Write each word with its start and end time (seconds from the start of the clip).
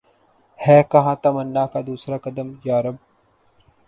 ہے 0.59 0.77
کہاں 0.91 1.15
تمنا 1.23 1.63
کا 1.71 1.79
دوسرا 1.87 2.17
قدم 2.25 2.47
یا 2.65 2.77
رب 2.83 2.95